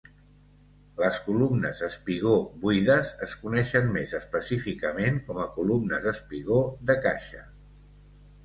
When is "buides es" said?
2.63-3.35